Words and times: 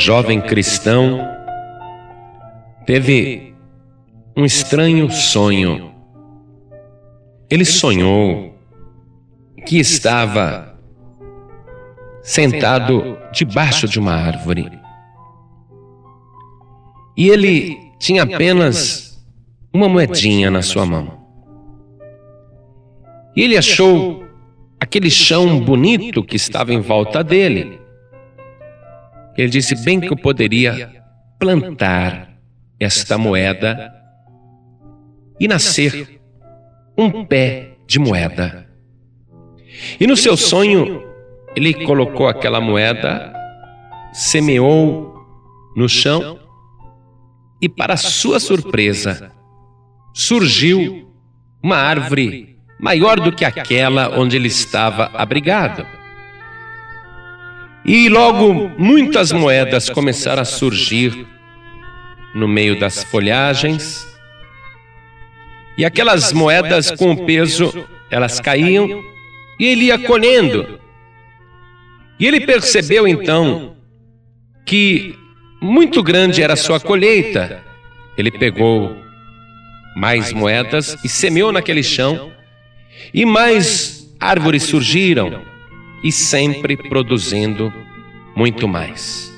jovem 0.00 0.40
cristão, 0.40 1.20
teve 2.86 3.54
um 4.34 4.46
estranho 4.46 5.10
sonho. 5.10 5.92
Ele 7.50 7.66
sonhou 7.66 8.54
que 9.66 9.78
estava 9.78 10.74
sentado 12.22 13.18
debaixo 13.30 13.86
de 13.86 13.98
uma 13.98 14.14
árvore. 14.14 14.70
E 17.16 17.28
ele 17.28 17.76
tinha 17.98 18.22
apenas 18.22 19.22
uma 19.72 19.88
moedinha 19.88 20.50
na 20.50 20.62
sua 20.62 20.86
mão. 20.86 21.20
E 23.36 23.42
ele 23.42 23.56
achou 23.58 24.24
aquele 24.80 25.10
chão 25.10 25.60
bonito 25.60 26.24
que 26.24 26.36
estava 26.36 26.72
em 26.72 26.80
volta 26.80 27.22
dele. 27.22 27.79
Ele 29.40 29.48
disse 29.48 29.74
bem 29.74 29.98
que 29.98 30.12
eu 30.12 30.16
poderia 30.18 31.02
plantar 31.38 32.38
esta 32.78 33.16
moeda 33.16 33.90
e 35.40 35.48
nascer 35.48 36.20
um 36.96 37.24
pé 37.24 37.78
de 37.86 37.98
moeda. 37.98 38.68
E 39.98 40.06
no 40.06 40.14
seu 40.14 40.36
sonho, 40.36 41.02
ele 41.56 41.72
colocou 41.86 42.28
aquela 42.28 42.60
moeda, 42.60 43.32
semeou 44.12 45.14
no 45.74 45.88
chão 45.88 46.38
e, 47.62 47.66
para 47.66 47.96
sua 47.96 48.38
surpresa, 48.38 49.32
surgiu 50.12 51.10
uma 51.62 51.76
árvore 51.76 52.58
maior 52.78 53.18
do 53.18 53.32
que 53.32 53.46
aquela 53.46 54.20
onde 54.20 54.36
ele 54.36 54.48
estava 54.48 55.10
abrigado. 55.14 55.86
E 57.84 58.08
logo 58.08 58.70
muitas 58.76 59.32
moedas 59.32 59.88
começaram 59.88 60.42
a 60.42 60.44
surgir 60.44 61.26
no 62.34 62.46
meio 62.46 62.78
das 62.78 63.02
folhagens. 63.04 64.06
E 65.76 65.84
aquelas 65.84 66.32
moedas 66.32 66.90
com 66.90 67.12
o 67.12 67.24
peso, 67.24 67.72
elas 68.10 68.38
caíam 68.38 69.02
e 69.58 69.66
ele 69.66 69.86
ia 69.86 69.98
colhendo. 69.98 70.78
E 72.18 72.26
ele 72.26 72.40
percebeu 72.40 73.08
então 73.08 73.76
que 74.66 75.18
muito 75.60 76.02
grande 76.02 76.42
era 76.42 76.52
a 76.52 76.56
sua 76.56 76.78
colheita. 76.78 77.62
Ele 78.16 78.30
pegou 78.30 78.94
mais 79.96 80.32
moedas 80.32 80.96
e 81.02 81.08
semeou 81.08 81.50
naquele 81.50 81.82
chão 81.82 82.30
e 83.12 83.24
mais 83.24 84.14
árvores 84.20 84.64
surgiram, 84.64 85.42
e 86.02 86.10
sempre 86.10 86.76
produzindo 86.76 87.72
muito 88.34 88.66
mais. 88.66 89.30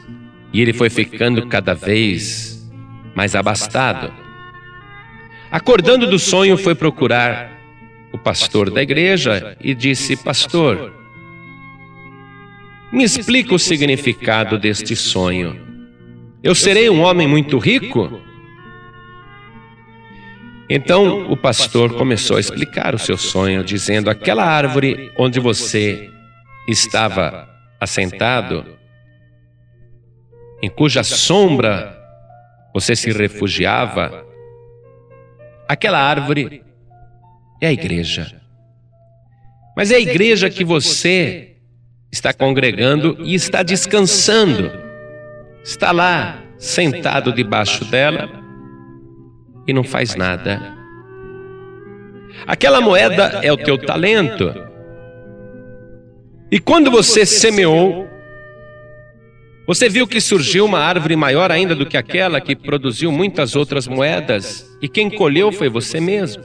E 0.52 0.60
ele 0.60 0.72
foi 0.72 0.90
ficando 0.90 1.46
cada 1.46 1.74
vez 1.74 2.70
mais 3.14 3.34
abastado. 3.34 4.12
Acordando 5.50 6.06
do 6.06 6.18
sonho, 6.18 6.56
foi 6.56 6.74
procurar 6.74 7.50
o 8.12 8.18
pastor 8.18 8.70
da 8.70 8.82
igreja 8.82 9.56
e 9.60 9.74
disse: 9.74 10.16
Pastor, 10.16 10.92
me 12.92 13.04
explica 13.04 13.54
o 13.54 13.58
significado 13.58 14.58
deste 14.58 14.94
sonho. 14.94 15.58
Eu 16.42 16.54
serei 16.54 16.90
um 16.90 17.00
homem 17.00 17.26
muito 17.26 17.58
rico? 17.58 18.20
Então 20.68 21.30
o 21.30 21.36
pastor 21.36 21.94
começou 21.94 22.36
a 22.36 22.40
explicar 22.40 22.94
o 22.94 22.98
seu 22.98 23.16
sonho, 23.16 23.64
dizendo: 23.64 24.10
aquela 24.10 24.44
árvore 24.44 25.10
onde 25.18 25.40
você 25.40 26.11
estava 26.68 27.48
assentado, 27.80 28.78
em 30.62 30.70
cuja 30.70 31.02
sombra 31.02 31.98
você 32.72 32.94
se 32.94 33.10
refugiava, 33.10 34.24
aquela 35.68 35.98
árvore 35.98 36.62
é 37.60 37.66
a 37.66 37.72
igreja. 37.72 38.40
Mas 39.76 39.90
é 39.90 39.96
a 39.96 40.00
igreja 40.00 40.50
que 40.50 40.64
você 40.64 41.56
está 42.10 42.32
congregando 42.32 43.16
e 43.20 43.34
está 43.34 43.62
descansando. 43.62 44.70
Está 45.64 45.92
lá, 45.92 46.42
sentado 46.58 47.32
debaixo 47.32 47.84
dela 47.86 48.28
e 49.66 49.72
não 49.72 49.82
faz 49.82 50.14
nada. 50.14 50.60
Aquela 52.46 52.80
moeda 52.80 53.40
é 53.42 53.52
o 53.52 53.56
teu 53.56 53.78
talento. 53.78 54.71
E 56.52 56.60
quando 56.60 56.90
você 56.90 57.24
semeou, 57.24 58.06
você 59.66 59.88
viu 59.88 60.06
que 60.06 60.20
surgiu 60.20 60.66
uma 60.66 60.80
árvore 60.80 61.16
maior 61.16 61.50
ainda 61.50 61.74
do 61.74 61.86
que 61.86 61.96
aquela 61.96 62.42
que 62.42 62.54
produziu 62.54 63.10
muitas 63.10 63.56
outras 63.56 63.88
moedas, 63.88 64.68
e 64.82 64.86
quem 64.86 65.08
colheu 65.08 65.50
foi 65.50 65.70
você 65.70 65.98
mesmo. 65.98 66.44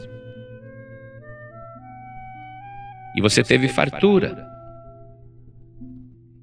E 3.17 3.21
você 3.21 3.43
teve 3.43 3.67
fartura. 3.67 4.47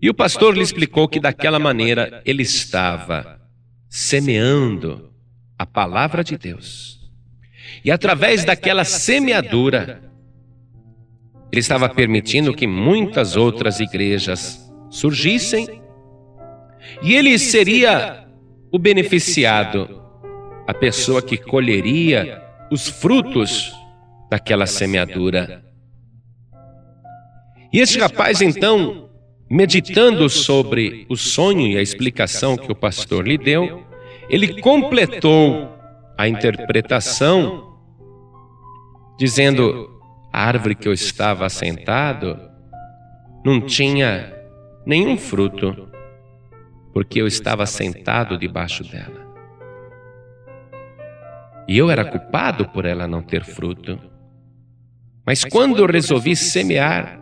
E 0.03 0.11
o 0.11 0.15
pastor 0.15 0.55
lhe 0.55 0.63
explicou 0.63 1.09
que 1.09 1.19
daquela 1.19 1.59
maneira 1.59 2.21
ele 2.27 2.43
estava 2.43 3.41
semeando 3.89 5.11
a 5.59 5.65
palavra 5.65 6.23
de 6.23 6.37
Deus. 6.37 7.01
E 7.83 7.91
através 7.91 8.45
daquela 8.45 8.85
semeadura, 8.85 10.03
ele 11.55 11.61
estava 11.61 11.89
permitindo 11.89 12.53
que 12.53 12.67
muitas 12.67 13.37
outras 13.37 13.79
igrejas 13.79 14.69
surgissem, 14.91 15.81
e 17.01 17.15
ele 17.15 17.39
seria 17.39 18.27
o 18.73 18.79
beneficiado, 18.79 20.03
a 20.67 20.75
pessoa 20.75 21.23
que 21.23 21.37
colheria 21.37 22.43
os 22.73 22.89
frutos 22.89 23.73
daquela 24.29 24.67
semeadura. 24.67 25.65
E 27.73 27.79
esse 27.79 28.01
rapaz, 28.01 28.43
então, 28.43 29.09
meditando 29.49 30.29
sobre 30.29 31.07
o 31.09 31.17
sonho 31.17 31.69
e 31.69 31.79
a 31.79 31.83
explicação 31.83 32.57
que 32.57 32.73
o 32.73 32.75
pastor 32.75 33.29
lhe 33.29 33.39
deu, 33.39 33.85
ele 34.29 34.61
completou 34.61 35.69
a 36.19 36.27
interpretação 36.27 37.79
dizendo: 39.17 39.94
a 40.35 40.49
árvore 40.49 40.75
que 40.75 40.89
eu 40.89 40.93
estava 40.93 41.47
assentado 41.47 42.37
não 43.45 43.61
tinha 43.61 44.35
nenhum 44.85 45.17
fruto, 45.17 45.89
porque 46.93 47.23
eu 47.23 47.29
estava 47.29 47.65
sentado 47.67 48.37
debaixo 48.37 48.83
dela. 48.83 49.25
E 51.69 51.79
eu 51.79 51.89
era 51.89 52.05
culpado 52.05 52.69
por 52.69 52.85
ela 52.85 53.07
não 53.07 53.23
ter 53.23 53.45
fruto. 53.45 53.97
Mas 55.25 55.45
quando 55.45 55.79
eu 55.79 55.87
resolvi 55.87 56.35
semear, 56.35 57.21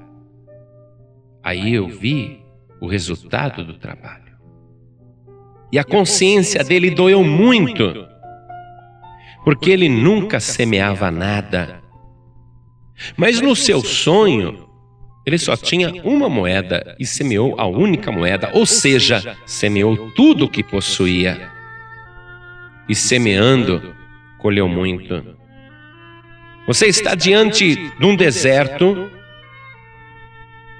aí 1.43 1.75
eu 1.75 1.89
vi 1.89 2.43
o 2.81 2.87
resultado 2.87 3.63
do 3.63 3.75
trabalho. 3.75 4.39
E 5.71 5.79
a 5.79 5.85
consciência 5.85 6.65
dele 6.65 6.91
doeu 6.91 7.23
muito, 7.23 8.09
porque 9.45 9.71
ele 9.71 9.91
nunca 9.91 10.41
semeava 10.41 11.11
nada. 11.11 11.82
Mas 13.17 13.41
no 13.41 13.55
seu 13.55 13.83
sonho, 13.83 14.69
ele 15.25 15.39
só 15.39 15.57
tinha 15.57 15.93
uma 16.03 16.29
moeda 16.29 16.97
e 16.99 17.07
semeou 17.07 17.55
a 17.59 17.67
única 17.67 18.11
moeda, 18.11 18.51
ou 18.55 18.67
seja, 18.67 19.37
semeou 19.47 20.11
tudo 20.13 20.47
o 20.47 20.49
que 20.49 20.63
possuía. 20.63 21.51
E 22.89 22.95
semeando, 22.95 23.95
colheu 24.39 24.69
muito. 24.69 25.37
Você 26.67 26.87
está 26.87 27.15
diante 27.15 27.77
de 27.77 28.07
um 28.07 28.17
deserto 28.17 29.11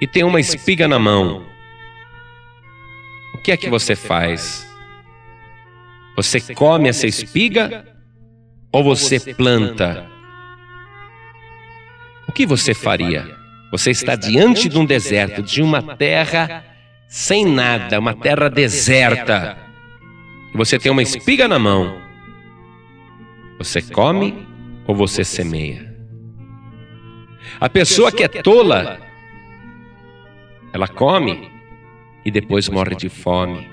e 0.01 0.07
tem 0.07 0.23
uma 0.23 0.39
espiga 0.39 0.87
na 0.87 0.99
mão. 0.99 1.45
O 3.33 3.37
que 3.37 3.51
é 3.51 3.57
que 3.57 3.69
você 3.69 3.95
faz? 3.95 4.69
Você 6.15 6.39
come 6.53 6.89
essa 6.89 7.07
espiga 7.07 7.85
ou 8.71 8.83
você 8.83 9.33
planta? 9.33 10.12
O 12.33 12.35
que 12.35 12.47
você 12.47 12.73
faria? 12.73 13.37
Você 13.71 13.91
está 13.91 14.15
diante 14.15 14.67
de 14.67 14.79
um 14.79 14.85
deserto, 14.85 15.43
de 15.43 15.61
uma 15.61 15.83
terra 15.95 16.65
sem 17.07 17.45
nada, 17.45 17.99
uma 17.99 18.15
terra 18.15 18.49
deserta. 18.49 19.55
E 20.51 20.57
você 20.57 20.79
tem 20.79 20.91
uma 20.91 21.03
espiga 21.03 21.47
na 21.47 21.59
mão. 21.59 21.95
Você 23.59 23.83
come 23.83 24.47
ou 24.87 24.95
você 24.95 25.23
semeia? 25.23 25.95
A 27.59 27.69
pessoa 27.69 28.11
que 28.11 28.23
é 28.23 28.27
tola, 28.27 28.99
ela 30.73 30.87
come 30.87 31.51
e 32.25 32.31
depois 32.31 32.67
morre 32.67 32.95
de 32.95 33.09
fome. 33.09 33.69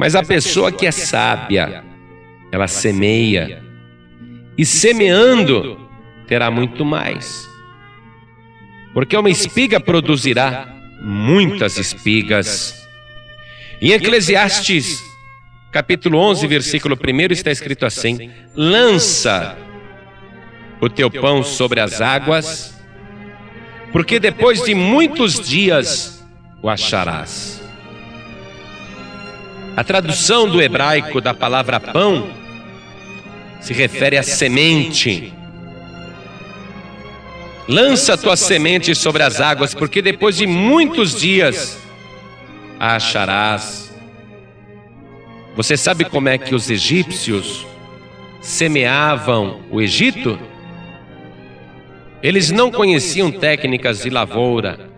Mas 0.00 0.16
a 0.16 0.22
pessoa 0.24 0.72
que 0.72 0.84
é 0.84 0.90
sábia, 0.90 1.84
ela 2.50 2.66
semeia, 2.66 3.62
e 4.58 4.66
semeando 4.66 5.83
terá 6.34 6.50
muito 6.50 6.84
mais. 6.84 7.48
Porque 8.92 9.16
uma 9.16 9.30
espiga 9.30 9.78
produzirá 9.78 10.66
muitas 11.00 11.78
espigas. 11.78 12.74
Em 13.80 13.92
Eclesiastes, 13.92 15.00
capítulo 15.70 16.18
11, 16.18 16.44
versículo 16.48 16.98
1, 17.00 17.32
está 17.32 17.52
escrito 17.52 17.86
assim: 17.86 18.32
Lança 18.56 19.56
o 20.80 20.90
teu 20.90 21.08
pão 21.08 21.44
sobre 21.44 21.78
as 21.78 22.00
águas, 22.00 22.76
porque 23.92 24.18
depois 24.18 24.64
de 24.64 24.74
muitos 24.74 25.38
dias 25.38 26.26
o 26.60 26.68
acharás. 26.68 27.62
A 29.76 29.84
tradução 29.84 30.48
do 30.48 30.60
hebraico 30.60 31.20
da 31.20 31.32
palavra 31.32 31.78
pão 31.78 32.28
se 33.60 33.72
refere 33.72 34.18
à 34.18 34.22
semente. 34.24 35.32
Lança 37.66 38.18
tua 38.18 38.36
semente 38.36 38.94
sobre 38.94 39.22
as 39.22 39.40
águas, 39.40 39.74
porque 39.74 40.02
depois 40.02 40.36
de 40.36 40.46
muitos 40.46 41.18
dias 41.18 41.78
a 42.78 42.96
acharás. 42.96 43.94
Você 45.56 45.76
sabe 45.76 46.04
como 46.04 46.28
é 46.28 46.36
que 46.36 46.54
os 46.54 46.68
egípcios 46.68 47.66
semeavam 48.40 49.62
o 49.70 49.80
Egito? 49.80 50.38
Eles 52.22 52.50
não 52.50 52.70
conheciam 52.70 53.30
técnicas 53.30 54.02
de 54.02 54.10
lavoura. 54.10 54.90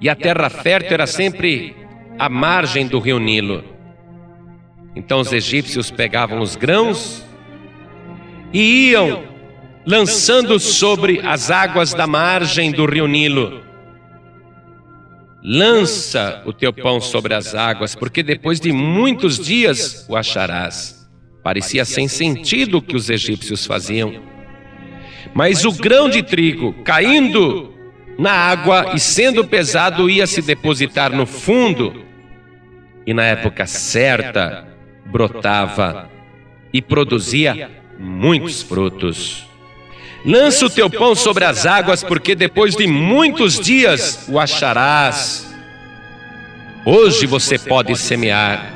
E 0.00 0.08
a 0.08 0.14
terra 0.14 0.50
fértil 0.50 0.94
era 0.94 1.06
sempre 1.06 1.74
à 2.18 2.28
margem 2.28 2.86
do 2.86 2.98
rio 2.98 3.18
Nilo. 3.18 3.64
Então 4.94 5.20
os 5.20 5.32
egípcios 5.32 5.90
pegavam 5.90 6.40
os 6.40 6.56
grãos 6.56 7.24
e 8.52 8.90
iam 8.90 9.35
lançando 9.86 10.58
sobre 10.58 11.20
as 11.20 11.50
águas 11.50 11.94
da 11.94 12.06
margem 12.06 12.72
do 12.72 12.84
rio 12.84 13.06
Nilo. 13.06 13.62
Lança 15.42 16.42
o 16.44 16.52
teu 16.52 16.72
pão 16.72 17.00
sobre 17.00 17.32
as 17.32 17.54
águas, 17.54 17.94
porque 17.94 18.20
depois 18.20 18.58
de 18.58 18.72
muitos 18.72 19.38
dias 19.38 20.04
o 20.08 20.16
acharás. 20.16 21.08
Parecia 21.40 21.84
sem 21.84 22.08
sentido 22.08 22.78
o 22.78 22.82
que 22.82 22.96
os 22.96 23.08
egípcios 23.08 23.64
faziam. 23.64 24.20
Mas 25.32 25.64
o 25.64 25.70
grão 25.70 26.08
de 26.08 26.20
trigo 26.20 26.74
caindo 26.82 27.72
na 28.18 28.32
água 28.32 28.92
e 28.94 28.98
sendo 28.98 29.46
pesado 29.46 30.10
ia 30.10 30.26
se 30.26 30.42
depositar 30.42 31.12
no 31.12 31.26
fundo 31.26 32.04
e 33.06 33.14
na 33.14 33.24
época 33.24 33.66
certa 33.66 34.66
brotava 35.04 36.10
e 36.72 36.82
produzia 36.82 37.70
muitos 38.00 38.62
frutos. 38.62 39.45
Lança 40.26 40.66
o 40.66 40.70
teu 40.70 40.90
pão 40.90 41.14
sobre 41.14 41.44
as 41.44 41.64
águas, 41.64 42.02
porque 42.02 42.34
depois 42.34 42.74
de 42.74 42.88
muitos 42.88 43.60
dias 43.60 44.26
o 44.28 44.40
acharás. 44.40 45.46
Hoje 46.84 47.26
você 47.26 47.56
pode 47.56 47.96
semear, 47.96 48.74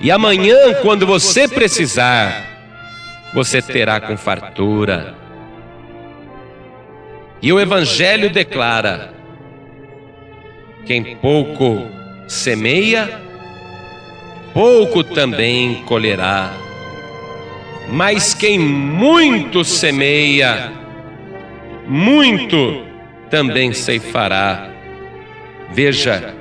e 0.00 0.10
amanhã, 0.10 0.74
quando 0.82 1.06
você 1.06 1.48
precisar, 1.48 2.44
você 3.32 3.60
terá 3.60 4.00
com 4.00 4.16
fartura. 4.16 5.14
E 7.42 7.52
o 7.52 7.58
Evangelho 7.58 8.30
declara: 8.30 9.12
quem 10.86 11.16
pouco 11.16 11.88
semeia, 12.28 13.20
pouco 14.52 15.02
também 15.02 15.82
colherá. 15.84 16.52
Mas 17.88 18.34
quem 18.34 18.58
muito 18.58 19.64
semeia, 19.64 20.72
muito 21.86 22.84
também 23.30 23.72
ceifará. 23.72 24.70
Veja 25.72 26.34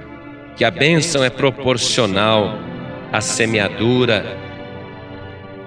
que 0.56 0.64
a 0.64 0.72
bênção 0.72 1.24
é 1.24 1.30
proporcional 1.30 2.58
à 3.12 3.20
semeadura. 3.20 4.38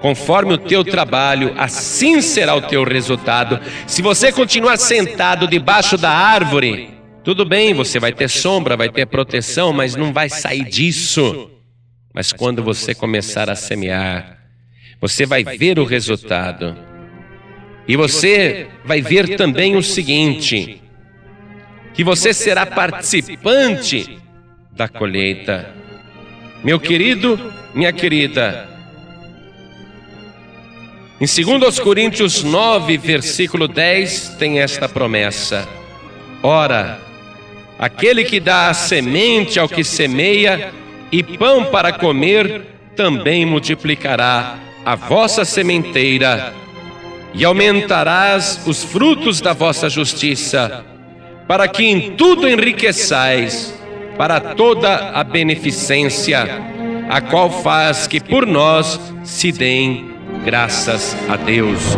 Conforme 0.01 0.53
o 0.53 0.57
teu 0.57 0.83
trabalho, 0.83 1.53
assim 1.57 2.21
será 2.21 2.55
o 2.55 2.61
teu 2.61 2.83
resultado. 2.83 3.59
Se 3.85 4.01
você 4.01 4.31
continuar 4.31 4.77
sentado 4.77 5.47
debaixo 5.47 5.97
da 5.97 6.11
árvore, 6.11 6.91
tudo 7.23 7.43
bem, 7.43 7.73
você 7.73 7.99
vai 7.99 8.13
ter 8.13 8.29
sombra, 8.29 8.77
vai 8.77 8.89
ter 8.89 9.05
proteção, 9.05 9.73
mas 9.73 9.95
não 9.95 10.13
vai 10.13 10.29
sair 10.29 10.63
disso. 10.63 11.49
Mas 12.13 12.31
quando 12.31 12.63
você 12.63 12.95
começar 12.95 13.49
a 13.49 13.55
semear, 13.55 14.36
você 14.99 15.25
vai 15.25 15.43
ver 15.43 15.79
o 15.79 15.85
resultado. 15.85 16.75
E 17.87 17.95
você 17.95 18.67
vai 18.83 19.01
ver 19.01 19.35
também 19.37 19.75
o 19.75 19.83
seguinte: 19.83 20.81
que 21.93 22.03
você 22.03 22.33
será 22.33 22.65
participante 22.65 24.19
da 24.71 24.87
colheita. 24.87 25.73
Meu 26.63 26.79
querido, 26.79 27.39
minha 27.73 27.93
querida, 27.93 28.67
em 31.19 31.25
2 31.25 31.79
Coríntios 31.79 32.43
9, 32.43 32.97
versículo 32.97 33.67
10, 33.67 34.35
tem 34.37 34.59
esta 34.59 34.89
promessa: 34.89 35.67
Ora, 36.43 36.99
aquele 37.79 38.23
que 38.25 38.39
dá 38.39 38.69
a 38.69 38.73
semente 38.73 39.59
ao 39.59 39.69
que 39.69 39.83
semeia, 39.83 40.73
e 41.11 41.23
pão 41.23 41.65
para 41.65 41.93
comer, 41.93 42.61
também 42.95 43.45
multiplicará 43.45 44.59
a 44.87 44.95
vossa 44.95 45.43
sementeira 45.43 46.53
e 47.33 47.43
aumentarás 47.43 48.61
os 48.65 48.85
frutos 48.85 49.41
da 49.41 49.51
vossa 49.51 49.89
justiça, 49.89 50.85
para 51.45 51.67
que 51.67 51.83
em 51.83 52.11
tudo 52.11 52.47
enriqueçais 52.47 53.77
para 54.17 54.39
toda 54.39 55.09
a 55.09 55.25
beneficência, 55.25 56.47
a 57.09 57.19
qual 57.19 57.49
faz 57.49 58.07
que 58.07 58.21
por 58.21 58.45
nós 58.47 58.97
se 59.25 59.51
deem 59.51 60.09
graças 60.45 61.17
a 61.27 61.35
Deus. 61.35 61.97